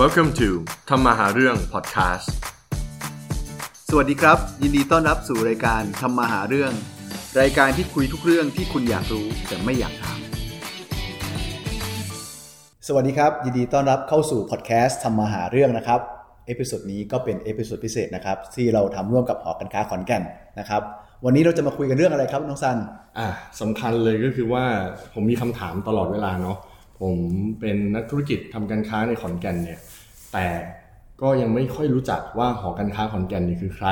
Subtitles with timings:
[0.00, 0.48] Welcome to
[0.90, 2.26] ทำมาหาเรื่อง podcast
[3.88, 6.72] สวัสดีครับ ยินดีต้อนรับสู่รายการทำมาหาเรื่อง
[7.40, 10.18] รายการที่คุยทุกเรื่องที่คุณอยากรู้แต่ไม่อยากถาม
[12.86, 16.00] สวัสดีครับ ยินดีต้อนรับเข้าสู่พอดแคสต์ทำมาหาเรื่องนะครับ
[16.46, 20.22] episode นี้ก็เป็น episode พิเศษนะครับ ที่เราทำร่วมกับหอการค้าขอนแก่น
[20.58, 20.82] นะครับ
[21.24, 22.78] วันนี้เราจะมาคุยกันเรื่องอะไรครับน้องซัน
[23.18, 23.28] อะ
[23.60, 24.64] สำคัญเลยก็คือว่า
[25.14, 26.58] ผมมีคำถามตลอดเวลาเนาะ
[27.00, 27.16] ผม
[27.60, 29.80] เป็นนักธุรกิจทำการค้าในขอนแก่นเนี่ย
[30.32, 30.46] แต่
[31.22, 33.88] ก็ยังไม่ค่อยรู้จักว่าหอการค้าขอนแก่นนี่คือใคร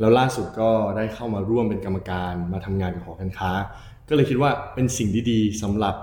[0.00, 3.50] แล้วล่าสุดก็ได้เข้ามาร่วมเป็นกรรมการมาทำงานกับหอการค้า
[4.08, 5.94] ก็เลยคิดว่าเป็นสิ่งดีๆสำหรับ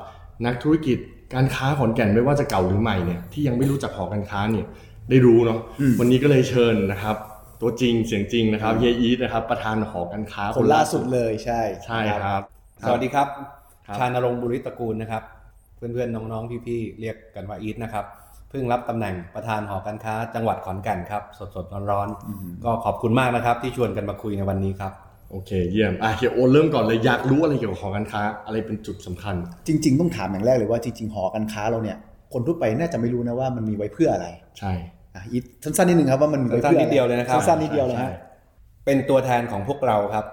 [0.46, 0.98] นักธุรกิจ
[1.34, 4.66] การค้าขอนแก่นไม่ว่าจะเก่าหรือใหม่เนี่ยที่ยังไม่รู้จักหอการค้าเนี่ย
[5.10, 5.60] ได้รู้เนาะ
[6.00, 7.16] วันนี้ก็เลยเชิญนะครับ
[7.62, 12.42] ตัวจริงเสียงจริงนะครับเฮียอีทนะครับประธานหอการค้าคนล่าสุดเลยใช่ใช่ครับ
[12.88, 13.28] สวัสดีครับ
[13.88, 15.24] ครับชานรงค์บุริตระกูลนะครับ
[15.82, 18.06] เพื่อนๆน้องๆพี่ๆเรียกกันว่าอีทนะครับ
[18.50, 21.24] เพิ่งรับตำแหน่งประธานหอการค้า จังหวัดขอนแก่นครับ
[21.56, 24.92] สดๆร้อนๆก็ขอบคุณมากนะครับ ที่ชวนกันมาคุยในวันนี้ครับ
[25.32, 29.36] โอเคเยี่ยมอะเฮียโอนเริ่มก่อนเลยอยากรู้อะไรเกี่ยวกับหอการค้า อะไรเป็นจุดสำคัญ
[29.68, 31.98] จริง ๆ ต้องถามอย่างแรกเลยว่าจริงๆหอการค้าเราเนี่ย
[32.34, 34.28] คนทั่วไปน่าจะไม่รู้นะว่ามันมีไว้เพื่ออะไร
[34.60, 34.74] ใช่
[35.16, 38.10] อะอีทสั้นๆนิดนึงครับว่ามันมีไว้เพื่อสั้นๆนิอะดไรเดียวเลยนะครับสั้นๆนิดเดียวเลยฮะ
[38.86, 40.26] เป็นตัวแทนของพวกเราครับ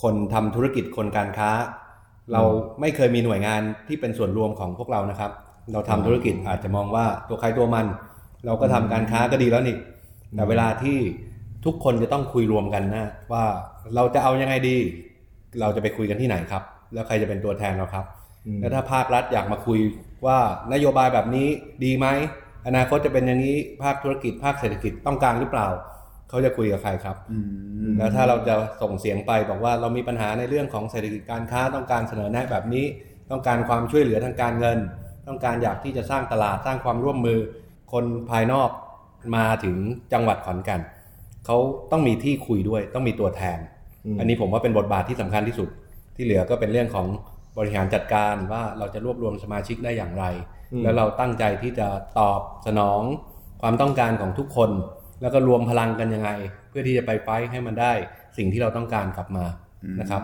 [0.00, 1.50] คนทำธุรกิจคนการค้า
[2.32, 2.42] เรา
[2.80, 5.30] ไม่เคยมีหน่วยงานที่เป็นส่วนรวมของพวกเรานะครับ
[5.72, 7.86] เราทำธุรกิจอาจจะมองว่าตัวใครตัวมัน
[8.46, 9.76] เราก็ทำการค้าก็ดีแล้วนี่
[10.34, 10.98] แต่เวลาที่
[11.64, 13.44] ทุกคนจะต้องคุยรวมกันนะ ว่า
[13.94, 14.76] เราจะเอายังไงดี
[15.60, 16.62] เราจะไปคุยกันที่ไหนครับ
[16.94, 18.04] แล้วใครจะเป็นตัวแทนเราครับ
[18.60, 19.78] แล้วถ้าภาครัฐอยากมาคุย
[20.26, 20.38] ว่า
[20.72, 21.48] นโยบายแบบนี้
[21.84, 22.06] ดีไหม
[22.66, 25.68] อนาคตจะเป็นอย่างนี้ภาคธุรกิจภาคเศรษฐกิจต้องการหรือเปล่า
[26.28, 27.16] เขาจะคุยกับใครครับ
[27.98, 32.84] แล้วถ้าเราจะส่งเสียงไปบอกว่าเรามีปัญหาในเรื่องของเศรษฐกิจการค้าต้องการเสนอแนะแบบนี้
[33.30, 34.78] ต้องการความช่วยเหลือทางการเงิน
[35.28, 37.38] ต้องการอยากที่จะสร้างตลาดสร้างความร่วมมือ
[37.92, 38.70] คนภายนอก
[39.36, 39.76] มาถึง
[40.12, 40.80] จังหวัดขอนแก่น
[41.46, 41.56] เขา
[41.92, 43.58] ต้องมีที่คุยด้วย ต้องมีตัวแทน
[44.18, 45.68] อันนี้ผมว่าเป็นบทบาทที่สำคัญที่สุด
[46.16, 47.06] ที่เหลือก็เป็นเรื่องของ
[47.58, 50.24] บริหารจัดการว่าเราจะรวบรวมสมาชิกได้อย่างไร
[50.82, 53.02] แล้วเราตั้งใจที่จะตอบสนอง
[53.62, 54.70] ความต้องการของทุกคน
[55.22, 56.30] แล้วก็รวมพลังกันยังไง
[56.68, 57.92] เพื่อที่จะไปไฟท์ให้มันได้
[58.36, 59.44] สิ่งที่เราต้องการกลับมา
[60.00, 60.22] นะครับ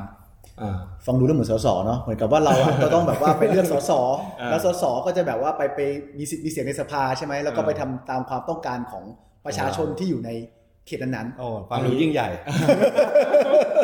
[0.61, 3.93] อ่าฟังดูแล้วเหมือนสสเนาะเหมือนกับว่าเราอะก็ต้องแบบว่าไปเลือกสส
[4.41, 5.81] อ่าแล้วสสก็จะแบบว่าไปไป
[6.19, 9.05] มีสิทธิ์มีเสียงในสภาใช่ไหมแล้วก็ไปทำตามความต้องการของ
[9.47, 10.31] ประชาชนที่อยู่ใน
[10.87, 12.29] เขตนั้นโอ้ความรู้ยิ่งใหญ่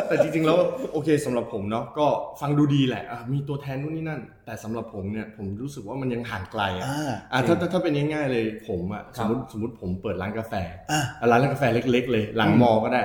[0.07, 0.57] แต่จริงๆแล้ว
[0.91, 2.07] โอเคสำหรับผมเนาะก็
[2.41, 10.53] ฟังดูดีแหละอะมีตัวแทนนู่นนี่นั่น แต่สำหรับผมเนี่ยผมรู้สึกว่ามันยังห่างไกลๆอะอ่าอะถ้าถ้าถ้าเป็นง่ายๆเลยผมอะคสรัมบมติสมมติผมเปิดร้านกาแฟ
[10.91, 13.01] อะอะร้านกาแฟเล็ก ๆ เลยหลังมอก็ได้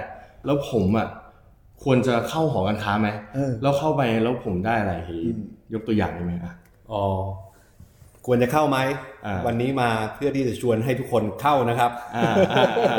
[0.46, 1.08] แล้วผมอะ
[1.84, 5.40] ควรจะเข้าหอการค้าไหมเออแล้วเข้าไปแล้วผมได้อะไรเฮ้ยอืม
[5.74, 6.54] ยกตัวอย่างได้ไหมอะ
[6.92, 7.04] อ๋อ
[8.26, 8.78] ควรจะเข้าไหม
[9.26, 12.98] อ่าวันนี้มาเพื่อที่จะชวนให้ทุกคนเข้านะครับอ่าอ่าอ่า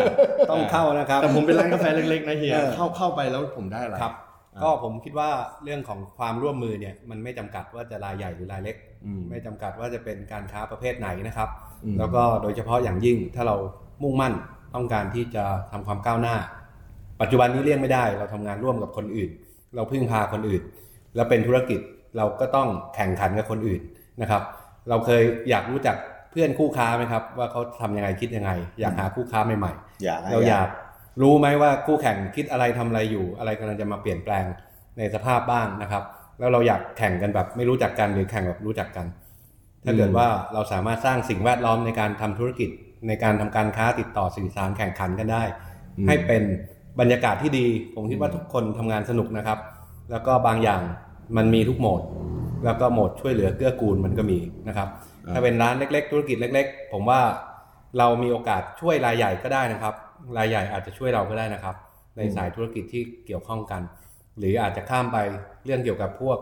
[0.52, 4.14] ต้องเข้านะครับ แต่ผมเป็นร้านกาแฟเล็กๆนะเฮียเออเข้าเข้าไปแล้วผมได้อะไรครับ
[4.56, 5.30] อ่าก็ผมคิดว่า
[5.64, 8.76] เรื่องของความร่วมมือเนี่ยมันไม่จำกัดว่าจะรายใหญ่หรือรายเล็ก
[9.06, 11.50] อืมไม่จำกัดว่าจะเป็นการค้าประเภทไหนนะครับ
[11.84, 13.56] อืมแล้วก็โดยเฉพาะอย่างยิ่งถ้าเรา
[14.04, 14.34] มุ่งมั่น
[14.76, 16.36] ต้องการที่จะทำความก้าวหน้า
[17.22, 19.30] ปัจจุบันนี้เลี่ยงไม่ได้ เราทำงานร่วมกับคนอื่น
[19.76, 20.62] เราพึ่งพาคนอื่น
[21.16, 21.80] แล้วเป็นธุรกิจ
[22.18, 23.82] เราก็ต้องแข่งขันกับคนอื่น
[24.22, 24.42] นะครับ
[24.90, 25.96] เราเคยอยากรู้จัก
[26.32, 30.68] เพื่อนคู่ค้าไหมครับ ว่าเขาทำยังไงคิดยังไง อยากหาคู่ค้าใหม่ๆอยากเราอยาก
[31.22, 34.46] รู้ไหมว่าคู่แข่งคิดอะไรทำอะไรอยู่ อะไรกำลังจะมาเปลี่ยนแปลง
[34.98, 36.04] ในสภาพบ้างนะครับ
[36.40, 39.06] แล้วเราอยากแข่งกันแบบไม่รู้จักกันหรือแข่งแบบรู้จักกัน
[39.86, 42.70] ถ้าเกิดว่าเราสามารถสร้างสิ่งแวดล้อมในการทำธุรกิจ
[43.08, 45.44] ในการทำการค้าติดต่อสื่อสารแข่งขันกันได้
[46.08, 46.44] ให้เป็น
[47.00, 49.60] บรรยากาศที่ดี ผมคิดว่าทุกคนทำงานสนุกนะครับ
[50.12, 50.82] แล้วก็บางอย่าง
[51.38, 52.02] มันมีทุกโหมด
[52.66, 54.88] แล้วก็โหมดช่วยเหลือเกื้อกูลมันก็มีนะครับ
[55.28, 57.22] อ่าถ้าเป็นร้านเล็ก ๆ ธุรกิจเล็ก ๆ ผมว่า
[57.98, 59.94] เรามีโอกาสช่วยรายใหญ่ก็ได้นะครับ
[60.38, 61.76] รายใหญ่อาจจะช่วยเราก็ได้นะครับ
[62.18, 63.82] ในสายธุรกิจที่เกี่ยวข้องกัน
[64.38, 65.18] หรืออาจจะข้ามไป
[65.66, 66.40] เรื่องเกี่ยวกับพวก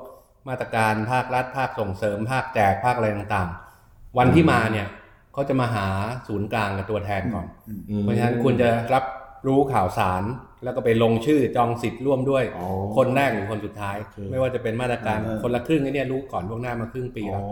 [0.47, 4.88] มาตรการภาครัฐภาคส่งเสริม ภาคแจกภาคอะไรต่างๆ วันที่มาเนี่ย
[5.34, 5.88] เขาจะมาหา
[6.28, 7.47] ศูนย์กลางกับตัวแทนก่อน
[7.90, 9.03] อืมเพราะฉะนั้นคุณจะรับ
[9.47, 10.23] รู้ข่าวสาร
[10.64, 12.66] แล้วก็ไปลงชื่อจองสิทธิ์ร่วมด้วยอ๋อ
[12.98, 17.44] คนแรกหรือคนสุดท้ายโอเคไม่ว่าจะเป็นมาตรการเออคนละครึ่งไอ้เนี่ยรู้ก่อนล่วงหน้ามาครึ่งปีแล้ว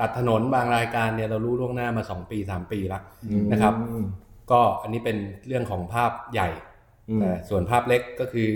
[0.00, 3.02] ตัดถนนบางรายการเนี่ยเรารู้ล่วงหน้ามา 2 ปี 3 ปีแล้ว
[3.52, 4.04] นะครับอืม
[4.50, 5.16] ก็อันนี้เป็น
[5.46, 6.48] เรื่องของภาพใหญ่
[7.08, 8.46] อืมแต่ส่วนภาพเล็กก็คือ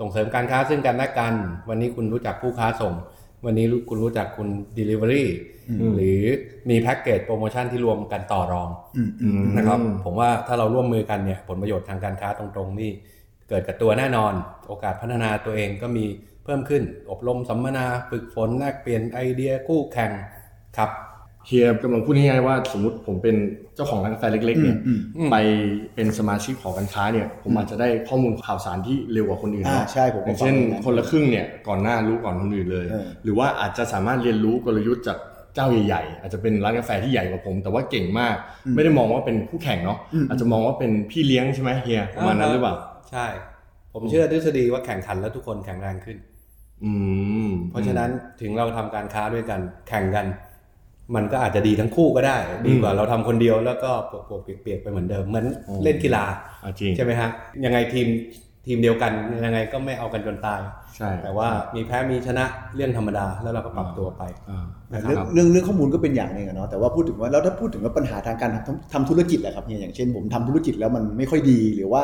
[0.00, 1.34] ส่งเสริมการค้าซึ่งกันและกัน
[1.68, 2.94] วันนี้คุณรู้จักผู้ค้าส่ง
[3.44, 4.48] วันนี้คุณรู้จักคุณ
[4.78, 5.24] Delivery
[5.94, 6.22] หรือ
[6.70, 12.90] มีแพ็กเกจโปรโมชั่นที่รวมกันต่อรองอืมอืมนะครับ ผมว่าถ้าเราร่วมมือกันเนี่ยผลประโยชน์ทางการค้าตรงๆนี่
[13.48, 14.32] เกิดกับตัวแน่นอน
[14.68, 16.04] โอกาสพัฒนาตัวเองก็มี
[16.44, 20.10] เพิ่มขึ้น อบรมสัมมนาฝึกฝนแลกเปลี่ยนไอเดียคู่แข่ง
[20.76, 20.90] ครับ
[21.46, 23.36] เฮียกำลังพูดง่ายๆว่าสมมติผมเป็น
[23.74, 25.36] เจ้าของร้านกาแฟเล็ก ๆ เนี่ยอืมไป
[25.94, 35.18] เป็นสมาชิกหอการค้าเนี่ย ผมอาจจะได้ข้อมูลข่าวสารที่เร็วกว่าคนอื่นอ่าเนาะใช่ผมอก็ย่างฟังเช่นเหมือนกันคนละครึ่งเนี่ยก่อนหน้ารู้ก่อนคนอื่นเลยเออหรือว่าอาจจะสามารถเรียนรู้กลยุทธ์จาก
[35.54, 38.34] เจ้าใหญ่ๆอาจจะเป็นร้านกาแฟที่ใหญ่กว่าผม แต่ว่าเก่งมาก
[38.74, 39.98] ไม่ได้มองว่าเป็นคู่แข่งเนาะ
[40.28, 42.74] อาจจะมองว่าเป็นพี่เลี้ยงใช่ไหมเฮียประมาณนั้นหรือเปล่า
[43.12, 43.26] ใช่
[43.92, 46.16] ผมเชื่อทฤษฎีว่าแข่งขันแล้วทุกคนแข็งแรงขึ้น
[46.84, 46.92] อื
[47.46, 48.10] ม เพราะฉะนั้น
[48.40, 50.26] ถึงเราทำการค้าด้วยกัน แข่งกัน
[51.14, 52.36] มันก็อาจจะดีทั้งคู่ก็ได้
[52.66, 55.46] ดีกว่าเราทำคนเดียวแล้วก็ปวกๆเปียกๆไปเหมือนเดิมเหมือน
[55.84, 56.24] เล่นกีฬา
[56.64, 57.30] อะจริงใช่ไหมฮะ
[57.64, 58.06] ยังไงทีม
[58.66, 59.12] ทีมเดียวกัน
[59.44, 60.60] ยังไงก็ไม่เอากันจนตาย
[60.96, 62.44] ใช่แต่ว่ามีแพ้มีชนะ
[62.76, 72.02] เรื่องธรรมดาแล้วเราก็ปรับตัวไปอ่านะคเรื่องรับเรื่องเรื่องข้อมูลก็เป็นอย่างหนึ่งอะเนาะแต่ว่าพูดถึงว่าแล้วถ้าพูดถึงว่าปัญหาทางการทำทำธุรกิจแหละครับเนี่ยอย่างเช่น ผมทำธุรกิจแล้วมันไม่ค่อยดีหรือว่า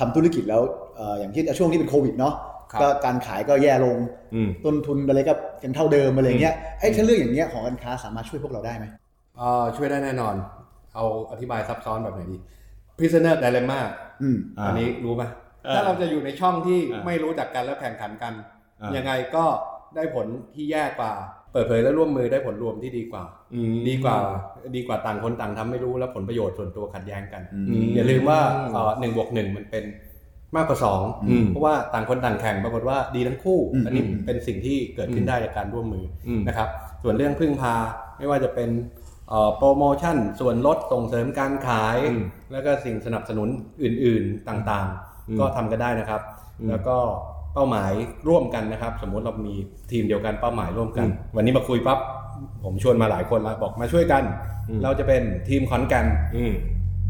[0.00, 0.60] ทำธุรกิจแล้ว
[0.96, 2.34] เอ่ออย่างเช่นช่วงนี้เป็นโควิดเนาะ
[2.72, 3.98] ครับก็การขายก็แย่ลง
[4.34, 5.34] อืมต้นทุนอะไรก็
[5.64, 8.86] ยังเท่าเดิมอะไรเงี้ยไอ้ถ้าเรื่องอย่างเงี้ยของการค้าสามารถช่วยพวกเราได้ไหม
[9.36, 10.34] เอ่อช่วยได้แน่นอน
[10.94, 12.36] เอาอธิบายซับซ้อนแบบไหนดี
[12.96, 13.80] prisoner dilemma
[14.22, 15.41] อืมอ่าอันนี้รู้ไหมเออ
[15.74, 18.32] ถ้าเราจะอยู่ในช่องที่อ่าไม่รู้จักกันแล้วแข่งขันกัน
[18.82, 19.44] อ่ายัยังไงก็
[19.96, 21.12] ได้ผลที่แย่กว่า
[21.52, 23.24] เปิดเผยและร่วมมือได้ผลรวมที่ดีกว่า
[23.54, 24.16] อืมดีกว่า
[24.76, 28.40] ดีกว่าต่างคนต่างทำไม่รู้แล้วผลประโยชน์ส่วนตัวขัดแย้งกันอืมอย่าลืมว่า
[29.00, 29.84] หนึ่งบวกหนึ่งมันเป็น
[30.56, 36.68] มากกว่าสองอืมเพราะว่าต่างคนต่างแข่งปรากฏว่าดีทั้งคู่อืมอันนี้อืมเป็นสิ่งที่เกิดขึ้นได้จากการร่วมมืออมนะครับ
[37.02, 37.74] ส่วนเรื่องพึ่งพา
[38.18, 38.70] ไม่ว่าจะเป็น
[39.28, 42.22] เอ่อโปรโมชั่น ส่วนลดส่งเสริมการขายอืม
[42.52, 43.48] แล้วก็สิ่งสนับสนุน
[43.82, 46.20] อื่น ๆต่างอืมๆ ก็ทำกันได้นะครับ
[46.60, 46.96] อืมแล้วก็
[47.54, 47.92] เป้าหมาย
[48.28, 49.54] ร่วมกันนะครับ สมมุติเรามี
[49.90, 51.98] ทีมเดียวกันเป้าหมายร่วมกันอืมวันนี้มาคุยปั๊บ
[52.64, 54.22] ผมชวนมาหลายคนแล้วบอกมาช่วยกัน
[54.68, 56.52] อืมเราจะเป็นทีมขอนแก่นอืม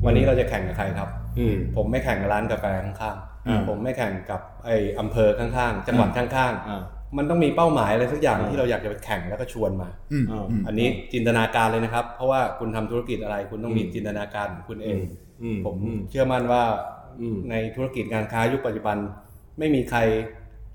[0.05, 3.17] วันนี้เราจะแข่งกับใครครับอืมผมไม่แข่งกับร้านกาแฟข้าง
[3.49, 14.99] อ่าๆผมไม่แข่งกับไอ้อำเภอข้างๆ จังหวัดข้างอ่าๆมันต้องมีเป้าหมายอะไรสักอย่างอ่าที่เราอยากจะไปแข่งแล้วก็ชวนมาอืมอ่าอืมอันนี้จินตนาการเลยนะครับ เพราะว่าคุณทำธุรกิจอะไร คุณต้องมีอืมจินตนาการของคุณเอง
[15.43, 16.63] อืมผมอืมเชื่อมั่นว่า
[17.02, 17.02] อืม
[17.51, 18.97] ในธุรกิจการค้ายุคปัจจุบัน
[19.59, 19.99] ไม่มีใคร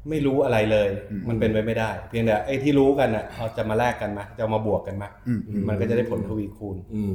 [0.10, 7.14] ไม่รู้อะไรเลยอืมมันเป็นไปไม่ได้ เพียงแต่ไอ้ที่รู้กันอะเอาจะมาแลกกันมาจะเอามาบวกกันมาอืมอืมมันก็จะได้ผลทวีคูณอืม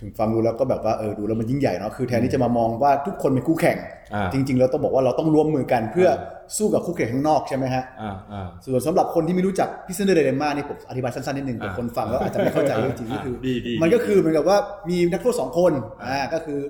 [0.00, 3.76] ถึงฟังดูแล้วก็แบบว่าเออดูแล้วมันยิ่งใหญ่เนาะคือแทนที่จะมามองว่าทุกคนเป็นคู่แข่ง
[4.14, 6.08] อ่าจริงๆเราต้องบอกว่าเราต้องร่วมมือกันเพื่อ
[6.56, 14.58] สู้กับคู่แข่งข้างนอกใช่ไหมฮะอ่าอ่าส่วนสำหรับคนที่ไม่รู้จักพิซซ่าเดเรม่านี่ผมอธิบายสั้นๆนิดนึงแต่อ่าคนฟังแล้วอาจจะไม่เข้าใจจริงๆก็คือดีดีมันก็คือเหมือนกับว่า
[14.88, 15.72] มีนักโทษสองคน
[16.06, 16.60] อ่าก็คือ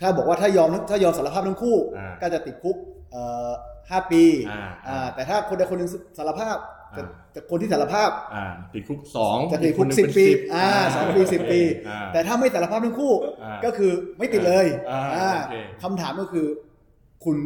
[0.00, 2.76] ถ้าบอกว่าถ้ายอมถ้ายอมสารภาพทั้งคู่อ่าก็จะติดคุก
[3.12, 3.50] เอ่อ
[3.90, 6.56] ห้าปีอ่าอ่าแต่ถ้าคนใดคนหนึ่งสารภาพ
[6.96, 8.44] จะอ่าจะคนที่สารภาพ อ่า
[8.74, 13.12] ติดคุกสองจะติดคุกอีสิบนหนึ่งปีเป็นอ่าสองปีสิบปี อ่า แต่ถ้าไม่สารภาพทั้งคู่
[13.42, 16.46] อ่าก็คือไม่ติดเลยอ่าอ่าโอเค คำถามก็คือ
[17.24, 17.36] คุณ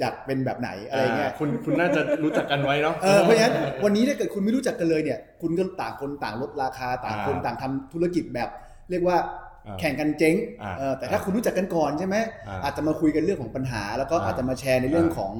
[0.00, 3.54] อยากเป็นแบบไหนอะไรเงี้ยาคุณคุณน่าจะรู้จักกันไว้เนาะ เออเพราะฉะนั้น
[3.84, 8.48] วันนี้ถ้าเกิดคุณไม่รู้จักกันเลยเนี่ย คุณก็ต่างคนต่างลดราคาต่างคนอ่า ต่างทำธุรกิจแบบ
[8.90, 9.45] เรียกว่าอ่า
[9.80, 12.16] แข่งกันเจ๊งอ่าเออแต่ถ้าคุณรู้จักกันก่อนใช่ไหม
[12.48, 15.34] อ่าอาจจะมาคุยกันเรื่องของปัญหา แล้วก็อ่าอาจจะมาแชร์ในเรื่องอ่าของ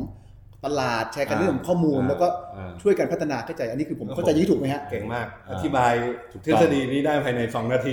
[0.67, 2.27] ตลาดแชร์กันอ่าเรื่องของข้อมูลอ่าแล้วก็
[2.57, 5.93] อ่าช่วยกันพัฒนาเข้าใจอันนี้คือผมเข้าใจอยี่างนี้ถูกไหมฮะเก่งมากอ่าอธิบาย
[6.33, 7.93] ถูกทต้องฤษฎีนี้ได้ภายใน 2 นาที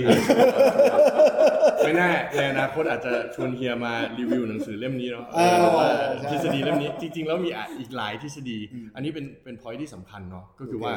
[1.84, 5.88] ไม่แน่ในอนาคตอาจจะชวนเฮียมารีวิวหนังสือเล่มนี้เนาะเออว่า
[6.20, 8.58] ใช่ทฤษฎีเล่มนี้จริง ๆ แล้วมีอะอีกหลายทฤษฎี
[8.94, 10.92] อันนี้เป็นเป็นพอยที่สำคัญเนาะก็คือว่า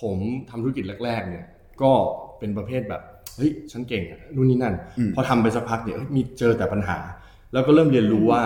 [0.00, 0.18] ผม
[0.50, 1.44] ทำธุรกิจแรก ๆ เนี่ย
[1.82, 1.92] ก็
[2.38, 3.02] เป็นประเภทแบบ
[3.36, 6.98] เฮ้ยฉันเก่งอะนู่นนี่นั่นอืมพอทำไปสักพักเนี่ยเฮ้ยมีเจอแต่ปัญหา
[7.52, 8.42] แล้วก็เริ่มเรียนรู้ว่า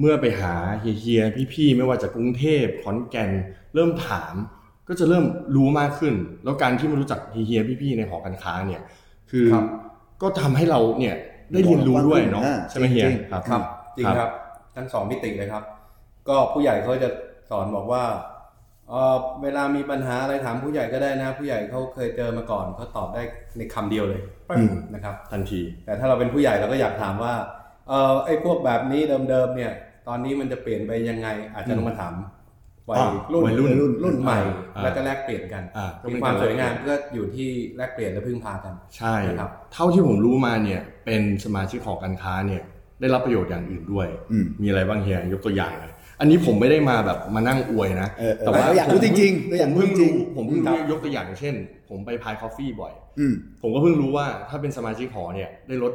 [0.00, 3.30] เมื่อไปหาเฮียๆพี่ๆไม่ว่าจากกรุงเทพขอนแก่น
[3.74, 4.34] เริ่มถาม
[4.88, 5.24] ก็จะเริ่ม
[5.56, 6.14] รู้มากขึ้น
[6.44, 8.82] แล้วการที่มารู้จักเฮียๆพี่ๆในหอการค้าเนี่ย
[9.30, 9.64] คือครับ
[10.22, 11.14] ก็ทำให้เราเนี่ย
[11.52, 13.62] ได้เรียนรู้ด้วยเนาะอ่าใช่ไหมเฮียจริงครับครับ
[13.96, 14.30] จริงครับ
[14.76, 15.62] ทั้งสองมิติเลยครับ
[16.28, 17.08] ก็ผู้ใหญ่เขาจะ
[17.50, 18.02] สอนบอกว่า
[18.90, 23.22] เออเวลามีปัญหาอะไรถามผู้ใหญ่ก็ได้นะ ผู้ใหญ่เขาเคยเจอมาก่อนเขาตอบได้
[23.58, 24.20] ในคำเดียวเลย
[24.58, 27.34] อืม นะครับ ทันที แต่ถ้าเราเป็นผู้ใหญ่เราก็อยากถามว่า
[27.88, 29.00] เออไอ้พวกแบบนี้
[29.30, 29.72] เดิมๆเนี่ย
[30.08, 32.14] ตอนนี้มันจะเปลี่ยนไปยังไง อาจจะต้องมาถาม
[32.88, 34.40] วัยอ่ารุ่นวัยรุ่นรุ่นรุ่นใหม่
[34.76, 42.62] อ่า แล้วก็แลกเปลี่ยนกันอ่าก็เป็มีนความการสวยงามก็อยู่ที่แลกเปลี่ยนและพึ่งพากัน ใช่นะครับ เท่าที่ผมรู้มาเนี่ย เป็นสมาชิกหอการค้าเนี่ย
[43.00, 51.54] ได้รับประโยชน์อย่างอื่นด้วย อืม มีอะไรบ้างเฮียยกตัวอย่างเลย อันนี้ผมไม่ได้มาแบบมานั่งอวยนะ เออเออเราอยากรู้จริงๆเราอยากผมรู้เพิ่งจริรู้งผมเพิ่งรู้ยกตัวอย่างเช่น
[51.88, 55.92] ผมไปพายคอฟฟี่บ่อย อืมผมก็เพิ่งรู้ว่าถ้าเป็นสมาชิกหอเนี่ยได้ลด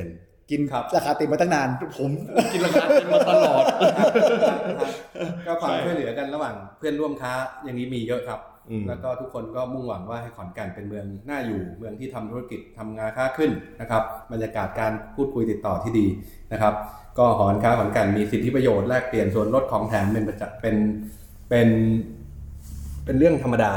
[0.00, 2.10] 10%กินครับ ราคาติดมาตั้งนาน ผม
[2.52, 3.64] กินราคาเต็มมาตลอด
[5.46, 7.32] ก็ความช่วยเหลือกันระหว่างเพื่อนร่วมค้า
[7.64, 13.50] อย่างนี้มีเยอะครับ อืม แล้วก็ทุกคนก็มุ่งหวังว่าให้ขอนแก่นเป็นเมืองน่าอยู่ เมืองที่ทำธุรกิจทำงานค้าขึ้น
[13.80, 14.02] นะครับ
[14.32, 16.06] บรรยากาศการพูดคุยติดต่อที่ดี
[16.52, 16.74] นะครับ
[17.18, 20.76] ก็หอการค้าขอนแก่นมีสิทธิประโยชน์แลกเปลี่ยนส่วนลดของแถมเป็นประจำเป็น
[21.48, 21.68] เป็น
[23.04, 23.72] เป็นเรื่องธรรมดา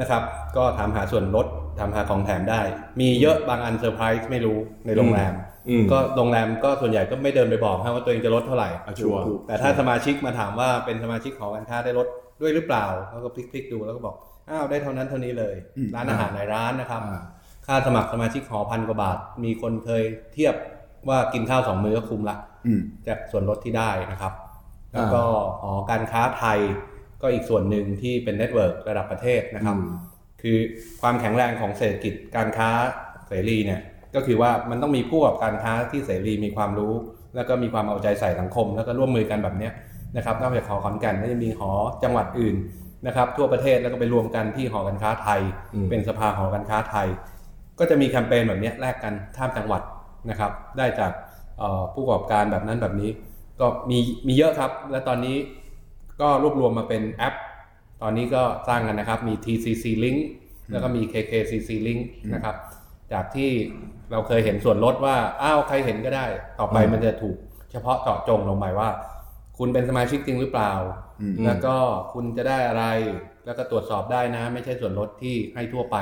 [0.00, 0.22] นะครับ
[0.56, 1.46] ก็ถามหาส่วนลด
[1.78, 2.60] ถามหาของแถมได้
[3.00, 5.32] มีเยอะบางอันเซอร์ไพรส์ไม่รู้ในโรงแรม
[5.68, 12.06] อืมก็โรงแรมก็ส่วนใหญ่ก็ไม่เดินไปบอกให้ว่าตัวเองจะลดเท่าไหร่อะชัวร์ถูกแต่ถ้าสมาชิกมาถามว่าเป็นสมาชิกหอการค้าได้ลด
[12.40, 14.16] ด้วยหรือเปล่าเขาก็พลิกๆดูแล้วก็บอก
[14.50, 17.22] อ้าวได้เท่านั้นเท่านี้เลยอืมร้านอาหารในร้านนะครับอ่า
[17.66, 20.02] ค่าสมัครสมาชิกหอพันกว่าบาท มีคนเคย
[20.34, 20.54] เทียบ
[21.08, 22.57] ว่ากินข้าวสองมื้อก็คุ้มละอืม
[23.08, 24.32] จากส่วนลดที่ได้นะครับ
[24.94, 25.22] แล้วก็
[25.62, 26.58] หอการค้าไทย
[27.22, 29.86] ก็อีกส่วนหนึ่งที่เป็น network ระดับประเทศนะครับอืม
[30.42, 30.58] คือ
[31.00, 32.68] ความแข็งแรงของเศรษฐกิจการค้า
[33.26, 33.80] เสรีเนี่ย
[34.14, 36.94] ก็คือว่ามันต้องมีผู้ประกอบการค้าที่เสรีมีความรู้
[37.36, 39.72] แล้วก็มีความเอาใจใส่สังคม แล้วก็ร่วมมือกันแบบเนี้ย
[40.16, 41.70] นะครับนอกจากหอขอนแก่นก็จะมีหอ
[42.02, 42.56] จังหวัดอื่น
[43.06, 45.40] นะครับ ทั่วประเทศแล้วก็ไปรวมกันที่หอการค้าไทย
[45.74, 47.08] อืมเป็นสภาหอการค้าไทย
[47.78, 49.82] ก็จะมีแคมเปญแบบเนี้ยแลกกันข้ามจังหวัด
[50.30, 51.27] นะครับ ได้จากเอ่อ
[51.94, 53.10] ผู้ประกอบการแบบนั้นแบบนี้
[53.60, 55.36] ก็มีมีเยอะครับ และตอนนี้
[56.20, 57.34] ก็รวบรวมมาเป็นแอป
[58.02, 60.18] ตอนนี้ก็สร้างกันนะครับ มี TCC Link
[60.70, 62.00] แล้วก็มี KKCC Link
[62.34, 62.56] นะครับ
[63.12, 63.50] จากที่
[64.10, 66.26] เราเคยเห็นส่วนลดว่า อ้าวใครเห็นก็ได้
[66.60, 67.36] ต่อไปอืมมันจะถูก
[67.72, 68.90] เฉพาะเจาะจงลงไปว่า
[69.58, 70.72] คุณเป็นสมาชิกจริงหรือเปล่า
[71.20, 71.74] อืมแล้วก็
[72.12, 72.84] คุณจะได้อะไร
[73.46, 75.96] แล้วก็ตรวจสอบได้นะ ไม่ใช่ส่วนลดที่ให้ทั่วไป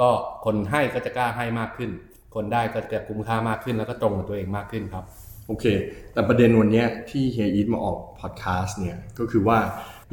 [0.00, 0.10] ก็
[0.44, 1.90] คนให้ก็จะกล้าให้มากขึ้น
[2.34, 5.04] คนได้ก็จะคุ้มค่ามากขึ้นแล้วก็ตรงกับตัวเองมากขึ้นครับ
[5.48, 5.64] โอเค
[6.12, 9.58] แต่ประเด็นวันเนี้ยที่เฮียอีทมาออกพอดแคสต์เนี่ยก็คือว่า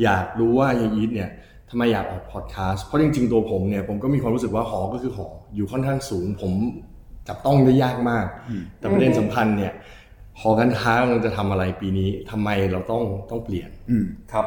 [0.04, 1.30] อยากรู้ว่าเฮียอีทเนี่ย
[1.70, 6.52] ทำไมอยากออกพอดแคสต์เพราะจริงๆ ตัวผมเนี่ยผมก็มีความรู้สึกว่าหอก็คือหออยู่ค่อนข้างสูง ผม
[7.28, 8.26] จับต้องได้ยากมาก
[8.80, 9.74] แต่ประเด็นสำคัญเนี่ย
[10.40, 14.46] หอการค้ากำลังจะทำอะไรปีนี้ทำไมเราต้องต้องเปลี่ยนอืมครับ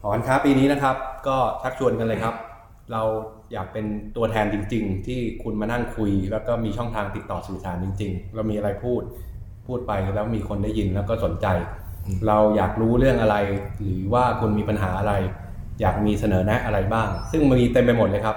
[0.00, 0.96] หอการค้าปีนี้นะครับ
[1.28, 2.34] ก็ชักชวนกันเลยครับ
[2.92, 3.02] เรา
[3.52, 9.02] อยากเป็นตัวแทนจริง ๆ ที่คุณมานั่งคุย แล้วก็มีช่องทางติดต่อสื่อสารจริง ๆ เรามีอะไรพูด
[9.66, 11.46] พูดไปแล้วมีคนได้ยินแล้วก็สนใจ
[12.26, 13.36] เราอยากรู้เรื่องอะไร
[13.82, 15.14] หรือว่าคุณมีปัญหาอะไร
[15.80, 18.36] อยากมีเสนอแนะอะไรบ้าง ซึ่งมีเต็มไปหมดเลยครับ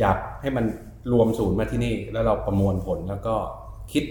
[0.00, 0.64] อยากให้มัน
[1.12, 3.34] รวมศูนย์มาที่นี่ แล้วเราประมวลผลแล้วก็
[3.92, 4.04] คิด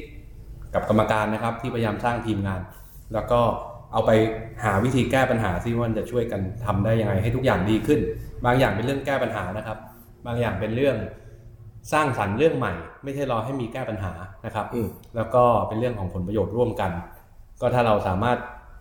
[0.73, 2.61] กับกรรมการนะครับ ที่พยายามสร้างทีมงาน
[3.13, 3.41] แล้วก็
[3.93, 4.11] เอาไป
[4.63, 7.99] หาวิธีแก้ปัญหาที่ว่ามันจะช่วยกันทำได้ยังไงให้ทุกอย่างดีขึ้น
[8.45, 9.77] บางอย่างเป็นเรื่องแก้ปัญหานะครับ
[10.29, 10.97] บางอย่างเป็นเรื่อง
[11.93, 14.13] สร้างสรรค์เรื่องใหม่ ไม่ใช่รอให้มีแก้ปัญหา
[14.45, 16.91] นะครับอืมแล้วก็เป็นเรื่องของผลประโยชน์ร่วมกัน
[17.61, 18.37] ก็ถ้าเราสามารถ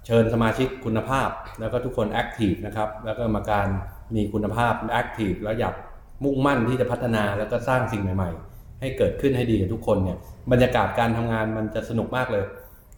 [0.07, 1.29] เชิญสมาชิกคุณภาพ
[1.61, 3.67] แล้วก็ทุกคน active นะครับแล้วก็กรรมการ
[4.15, 5.75] มีคุณภาพ active แล้วอยาก
[6.25, 10.17] มุ่งมั่นที่จะพัฒนาแล้วก็สร้างสิ่งใหม่ ๆ ให้เกิดขึ้นให้ดีกับทุกคนเนี่ย
[10.53, 12.45] บรรยากาศการทำงานมันจะสนุกมากเลย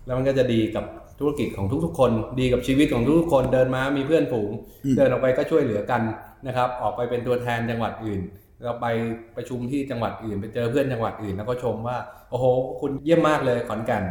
[0.07, 0.85] แล้วมันก็จะดีกับ
[1.19, 4.51] ธุรกิจของทุกๆ คน ดีกับชีวิตของทุกๆคนเดินมามีเพื่อนฝูง
[4.97, 6.03] เดินออกไปก็ช่วยเหลือกัน
[6.47, 8.21] นะครับ ออกไปเป็นตัวแทนจังหวัดอื่น
[8.65, 8.87] เราไป
[9.37, 11.97] ประชุมที่จังหวัดอื่น ไปเจอเพื่อนจังหวัดอื่น แล้วก็ชมว่า
[12.31, 12.45] โอ้โห
[12.81, 14.05] คุณเยี่ยมมากเลยขอนแก่น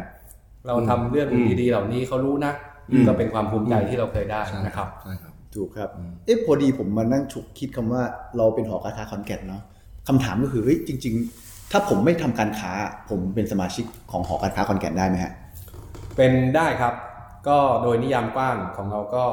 [0.66, 2.52] เราทำเรื่องอืมดีๆ เหล่านี้เขารู้นะ
[2.90, 5.90] อืมก็เป็นความภูมิใจที่เราเคยได้นะครับใช่ครับถูกครับ
[6.26, 8.02] เอ๊ะพอดีผมมานั่งฉุกคิดคำว่า
[8.36, 9.62] เราเป็นหอการค้าขอนแก่นเนาะ
[10.08, 12.72] คำถามก็คือเฮ้ยจริง ๆ ถ้าผมไม่ทำการค้า
[13.10, 15.32] ผมเป็นสมาชิกของหอการค้าขอนแก่นได้ไหมฮะ
[16.16, 16.94] เป็นได้ครับ
[17.48, 19.24] ก็โดยนิยามกว้างของเราก็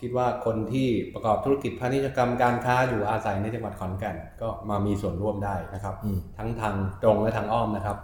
[0.00, 7.96] คิดว่าคนที่ประกอบธุรกิจพาณิชยกรรมการค้าอยู่อาศัยในจังหวัดขอนแก่นก็มามีส่วนร่วมได้นะครับอืมทั้งทางตรงและทางอ้อมนะครับ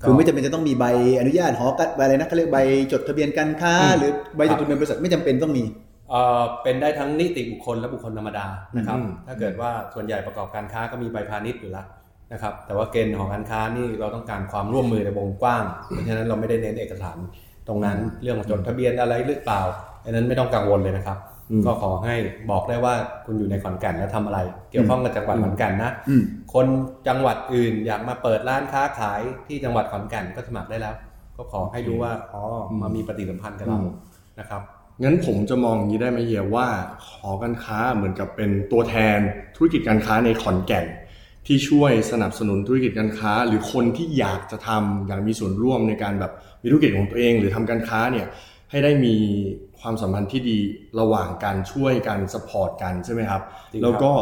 [0.00, 0.84] ก็คือไม่จำเป็นจะต้องมีใบ
[1.20, 2.58] อนุญาตหอการใบอะไรนะเขาเรียกใบ
[2.92, 5.64] จดทะเบียนการค้าอืมหรือใบจดทะเบียนบริษัทไม่จำเป็นต้องมี
[6.10, 8.46] เอ่อเป็นได้ทั้งนิติบุคคลและบุคคลธรรมดา
[8.76, 11.86] นะครับอืมถ้าเกิดว่าส่วนใหญ่ประกอบการค้าก็มีใบพาณิชย์อยู่แล้ว
[12.32, 17.18] นะครับ แต่ว่าเกณฑ์ของการค้านี่เราต้องการความร่วมมือในวงกว้าง เพราะฉะนั้นเราไม่ได้เน้นเอกสาร
[17.68, 19.60] ตรงนั้นเรื่องจดทะเบียนอะไรหรือเปล่า
[20.04, 21.33] อันนั้นไม่ต้องกังวลเลยนะครับอืม
[21.66, 22.14] ก็ขอให้
[22.50, 24.38] บอกได้ว่าคุณอยู่ในขอนแก่นแล้วทำอะไร
[24.70, 26.22] เกี่ยวข้องกับจังหวัดขอนแก่นนะอืม
[26.54, 26.66] คน
[27.08, 30.94] จังหวัดอื่นอยากมาเปิดร้านค้าขายที่จังหวัดขอนแก่นก็สมัครได้แล้ว
[31.36, 32.42] ก็ขอให้รู้ว่าอ๋อ
[32.80, 33.92] มามีปฏิสัมพันธ์กับเราอืม
[34.40, 34.62] นะครับ
[35.02, 36.68] งั้นผมจะมองอย่างนี้ได้ไหมเฮียว่า
[37.08, 39.18] หอการค้าเหมือนกับเป็นตัวแทน
[39.56, 40.86] ธุรกิจการค้าในขอนแก่น
[41.46, 46.32] ที่ช่วยสนับสนุนธุรกิจการค้า หรือคนที่อยากจะทำอยากมีส่วนร่วมในการแบบ
[46.62, 48.26] มีธุรกิจของตัวเอง หรือทำการค้าเนี่ย
[48.74, 49.16] ให้ได้มี
[49.80, 50.58] ความสัมพันธ์ที่ดี
[51.00, 54.12] ระหว่างการช่วยกันสปอร์ตกันใช่ไหมครับจริงครับ แล้วก็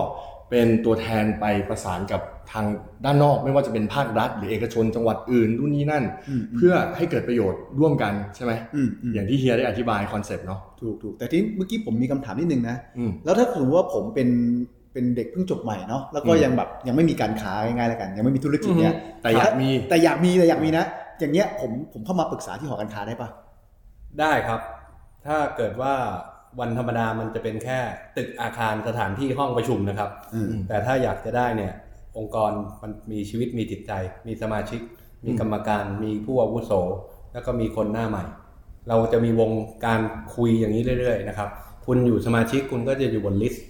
[0.51, 2.21] เป็นตัวแทนไปประสานกับ
[2.53, 2.67] ทาง
[3.05, 14.29] ด้านนอกไม่ว่าจะเป็นภาครัฐ หรือเอกชนจังหวัดอื่นรุ่นนี้นั่นอืมเพื่อให้เกิดประโยชน์ร่วมกันใช่ไหมอืมอืมอย่างที่เฮียได้อธิบาย concept เนาะถูกถูกแต่ที่เมื่อกี้ผมมีคำถามนิดนึงนะอืมแล้วถ้าสมมติว่าผมเป็น
[14.93, 20.85] เป็นเด็กเพิ่งจบใหม่เนาะแล้วก็อืมยังแบบยังไม่มีการค้าง่ายๆแล้วกัน ยังไม่มีธุรกิจเนี่ยแต่อยากมีแต่อยากมีแต่อยากมีนะ
[21.21, 23.29] อย่างเงี้ยผมผมเข้ามาปรึกษาที่หอการค้าได้ปะ
[24.21, 24.61] ได้ครับ
[25.27, 25.95] ถ้าเกิดว่า
[26.61, 27.79] วันธรรมดามันจะเป็นแค่
[28.17, 31.73] ตึกอาคารสถานที่ห้องประชุมนะครับอืมแต่ถ้าอยากจะได้เนี่ย
[32.19, 32.53] องค์กร
[32.83, 33.93] มันมีชีวิตมีจิตใจ
[34.27, 34.81] มีสมาชิก
[35.25, 36.73] มีกรรมการ มีผู้อาวุโส
[37.33, 38.25] แล้วก็มีคนหน้าใหม่
[38.89, 39.51] เราจะมีวง
[39.85, 40.01] การ
[40.35, 41.49] คุยอย่างนี้เรื่อยๆนะครับ
[41.87, 43.67] คุณอยู่สมาชิกคุณก็จะอยู่บนลิสต์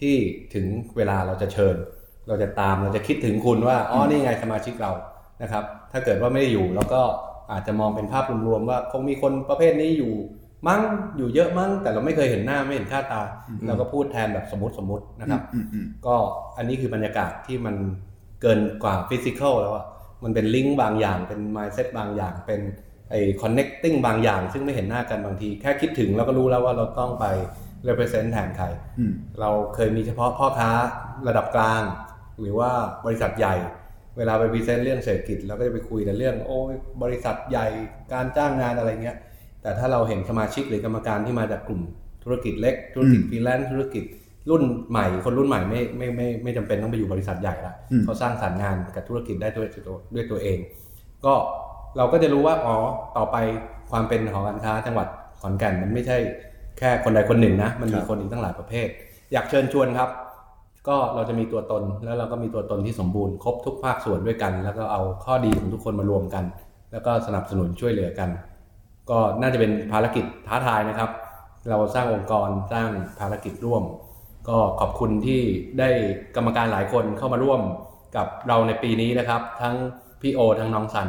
[0.00, 0.16] ที่
[0.54, 0.66] ถึง
[0.96, 1.76] เวลาเราจะเชิญ
[2.28, 4.92] เราจะตามเราจะคิดถึงคุณว่าอ๋อนี่ไงสมาชิกเรา
[5.42, 7.02] นะครับ ถ้าเกิดว่าไม่ได้อยู่เราก็
[7.52, 10.12] อาจจะมองเป็นภาพรวมๆว่าคงมีคนประเภทนี้อยู่
[10.68, 10.80] มั้ง
[11.16, 13.22] อยู่เยอะมั้งแต่เราไม่เคยเห็นหน้าไม่เห็นค่าตา
[13.66, 16.14] เราก็พูดแทนแบบสมมติสมมตินะครับอืมอืมก็
[16.56, 17.76] อันนี้คือบรรยากาศที่มัน
[18.42, 19.86] เกินกว่า physical แล้วอะ
[20.24, 22.60] มันเป็นลิงก์บางอย่างเป็น mindset บางอย่างเป็น
[23.10, 27.26] ไอ้ connecting บางอย่าง ซึ่งไม่เห็นหน้ากันบางที แค่คิดถึงเราก็รู้แล้วว่าเราต้องไป
[27.88, 28.66] represent แทนใคร
[28.98, 30.70] อืมเราเคยมีเฉพาะพ่อค้า
[31.28, 31.82] ระดับกลาง
[32.40, 32.70] หรือว่า
[33.04, 33.54] บริษัทใหญ่
[34.20, 37.66] เวลาไป present เรื่องเศรษฐกิจเราก็จะไปคุยแต่เรื่อง โอ้ยบริษัทใหญ่
[38.12, 39.16] การจ้างงานอะไรเงี้ย
[39.62, 41.80] แต่ถ้าเราเห็นสมาชิกหรือกรรมการที่มาจากกลุ่ม
[42.24, 44.04] ธุรกิจเล็ก ธุรกิจอืมฟรีแลนซ์ธุรกิจ
[44.50, 50.58] รุ่นใหม่คนรุ่นใหม่ไม่ไม่ไม่ไม่จำเป็นต้องไปอยู่บริษัทใหญ่ละอืมเขาสร้างสรรค์งานกับธุรกิจได้ด้วยตัวด้วยตัวเอง
[51.24, 51.34] ก็
[51.96, 52.76] เราก็จะรู้ว่าอ๋อ
[53.16, 53.36] ต่อไป
[53.90, 55.08] ความเป็นหอการค้าจังหวัด
[55.40, 56.18] ขอนแก่นมันไม่ใช่
[56.78, 58.88] แค่คนใดคนหนึ่งนะ มันมีคนอีกตั้งหลายประเภท
[59.32, 60.08] อยากเชิญชวนครับ
[60.88, 66.44] ก็เราจะมีตัวตนแล้วเราก็มีตัวตนที่สมบูรณ์ครบทุกภาคส่วนด้วยกัน แล้วก็เอาข้อดีของทุกคนมารวมกัน
[66.92, 68.30] แล้วก็สนับสนุนช่วยเหลือกัน
[69.10, 71.10] ก็น่าจะเป็นภารกิจท้าทายนะครับ
[71.70, 72.88] เราสร้างองค์กรสร้าง
[73.20, 73.82] ภารกิจร่วม
[74.48, 75.40] ก็ขอบคุณที่
[75.78, 75.88] ได้
[76.36, 77.60] กรรมการหลายคนเข้ามาร่วม
[78.16, 79.74] กับเราในปีนี้นะครับ ทั้ง
[80.20, 81.08] พี่โอ ทั้งน้องซัน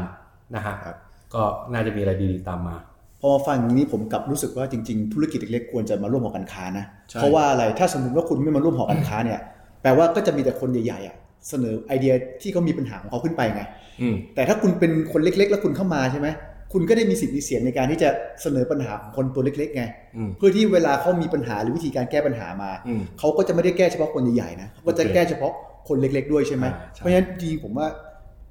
[0.55, 0.95] นะฮะครับ
[1.33, 1.41] ก็
[1.73, 2.75] น่าจะมีอะไรดีๆตามมา
[3.19, 9.39] พอมาฟังอย่างนี้ผมกลับรู้สึกว่าจริง ๆ ธุรกิจเล็กๆควรจะมาร่วมหอการค้านะใช่เพราะว่าอะไรถ้าสมมติว่าคุณไม่มาร่วมหอการค้าเนี่ย
[9.81, 11.15] แปลว่าก็จะมีแต่คนใหญ่ๆอะ
[11.49, 13.61] เสนอไอเดียที่เขามีปัญหาของเขาขึ้นไปไง
[14.01, 16.27] อืมแต่ถ้าคุณเป็นคนเล็ก ๆ แล้วคุณเข้ามาใช่ไหม
[16.73, 18.09] คุณก็ได้มีสิทธิ์มีเสียงในการที่จะ
[18.41, 19.83] เสนอปัญหาของคนตัวเล็กๆไง
[20.17, 25.51] อืมเพื่อที่เวลาเขามีปัญหาหรือวิธีการแก้ปัญหามาอืมเขาก็จะไม่ได้แก้เฉพาะคนใหญ่ๆนะเขาก็จะโอเคแก้เฉพาะ
[25.87, 27.87] คนเล็ก ๆ ด้วยใช่ไหมอ่าใช่เพราะฉะนั้นจริงๆผมว่า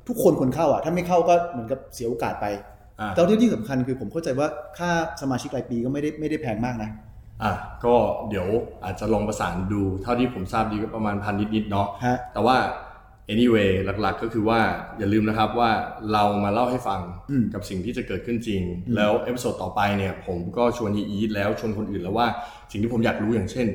[0.09, 2.47] ทุกคนควรเข้าอะถ้าไม่เข้าก็เหมือนกับเสียโอกาสไป
[3.01, 4.91] อ่าแต่ที่ที่สำคัญคือผมเข้าใจว่าค่า
[5.23, 6.91] สมาชิกรายปีก็ไม่ได้ไม่ได้แพงมากนะ
[7.43, 7.53] อะ
[7.85, 7.95] ก็
[8.29, 8.49] เดี๋ยว
[8.85, 12.57] อาจจะลองประสานดูเท่าที่ผมทราบดีก็ประมาณพันนิดๆเนาะฮะ แต่ว่า
[13.33, 13.71] anyway
[14.03, 14.61] หลักๆก็คือว่า
[14.99, 15.71] อย่าลืมนะครับว่า
[16.13, 18.63] เรามาเล่าให้ฟังอืมกับสิ่งที่จะเกิดขึ้นจริง
[18.97, 22.27] แล้ว episode ต่อไปเนี่ยผมก็ชวนเฮียอีทแล้วชวนคนอื่นแล้วว่า
[22.71, 23.67] สิ่งที่ผมอยากรู้อย่างเช่น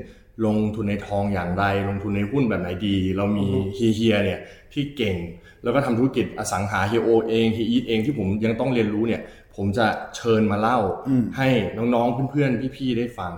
[0.45, 4.39] ลงทุนในทองอย่างไร ลงทุนในหุ้นแบบไหนดี เรามีเฮียเฮียเนี่ย
[4.73, 5.15] ที่เก่ง
[5.63, 9.21] แล้วก็ทำธุรกิจอสังหาเฮียโอเองเฮียอีทเองที่ผมยังต้องเรียนรู้เนี่ย
[9.55, 13.33] ผมจะเชิญมาเล่าอืมให้น้องๆเพื่อนๆพี่ๆได้ฟัง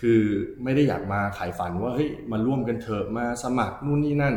[0.00, 0.20] คือ
[0.64, 4.34] ไม่ได้อยากมาขายฝันว่าเฮ้ยมาร่วมกันเถอะมาสมัครนู่นนี่นั่น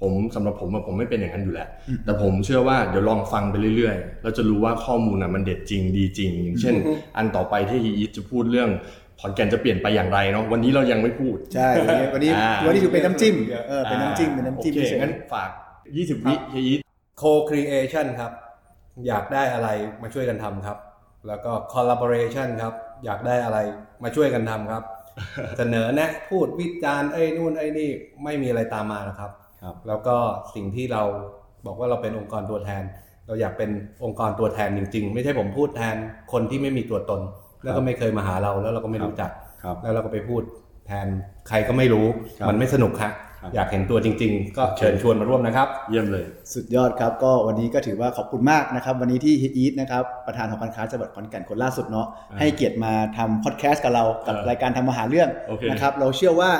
[0.00, 1.68] ผมสำหรับผมอะผมไม่เป็นอย่างนั้นอยู่แล้ว
[2.04, 6.74] แต่ผมเชื่อว่าเดี๋ยวลองฟังไปเรื่อยๆเราจะรู้ว่าข้อมูลน่ะมันเด็ดจริงดีจริง อย่างเช่น
[7.16, 8.70] อันต่อไปที่ฮีอีทจะพูดเรื่อง
[9.20, 11.68] ขอนแก่นจะเปลี่ยนไปอย่างไรเนาะวันนี้เรายังไม่พูดใช่
[12.14, 13.36] วันนี้อ่าวันนี้ถือเป็นน้ำจิ้ม
[13.68, 15.50] เออเป็นน้ำจิ้มเป็นน้ำจิ้มโอเคเฉยๆงั้นฝาก
[15.90, 16.80] 20 วิฮีอีท
[17.20, 18.32] co-creation ครับ
[19.06, 19.68] อยากได้อะไร
[20.02, 20.78] มาช่วยกันทำครับ
[21.28, 23.58] แล้วก็ collaboration ครับ อยากได้อะไร
[24.02, 24.82] มาช่วยกันทำครับ
[25.58, 27.88] เสนอแนะพูดวิจารณ์ไอ้นู่นไอ้นี่
[28.24, 29.30] ไม่มีอะไรตามมานะครับ
[29.62, 30.16] ครับ แล้วก็
[30.54, 31.02] สิ่งที่เรา
[31.66, 32.82] บอกว่าเราเป็นองค์กรตัวแทน
[33.26, 33.70] เราอยากเป็น
[34.04, 35.96] องค์กรตัวแทนจริง ๆ ไม่ใช่ผมพูดแทน
[36.32, 37.20] คนที่ไม่มีตัวตน
[37.62, 39.30] แล้วก็ไม่เคยมาหาเราแล้วเราก็ไม่รู้จัก
[39.62, 40.42] ครับแล้วเราก็ไปพูด
[40.86, 41.06] แทน
[41.48, 42.06] ใครก็ไม่รู้
[42.38, 43.12] ครับมันไม่สนุกฮะครับ
[43.54, 46.24] อยากเห็นตัวจริง ๆ ก็เชิญชวนมาร่วมนะครับ เยี่ยมเลย
[46.54, 56.50] สุดยอดครับ ก็วันนี้ก็ถือว่าขอบคุณมากนะครับ วันนี้ที่ฮีอีทนะครับประธานหอการค้าจังหวัดขอนแก่นคนล่าสุดเนาะอ่าให้เกียรติมาทำพอดแคสต์กับเรากับเออรายการทำมาหาเรื่องโอเคนะครับเราเชื่อว่า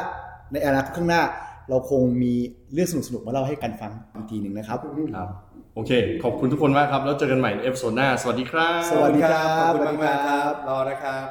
[0.53, 1.23] ในอนาคตข้างหน้า
[1.71, 2.33] เราคงมี
[2.73, 4.79] เรื่องสนุกๆมาเล่าให้กันฟังอีกทีหนึ่งนะครับ
[5.17, 5.29] ครับ
[5.75, 5.93] โอเค
[6.25, 11.27] ขอบคุณทุกคนมากครับ แล้วเจอกันใหม่ใน episode หน้า สวัสดีครับ สวัสดีครับ ขอบคุณสวัสดีมากๆคครัรับบรอนะครับ